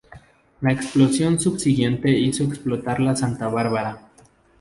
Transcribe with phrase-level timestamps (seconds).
[0.61, 4.09] La explosión subsiguiente hizo explotar la santabárbara.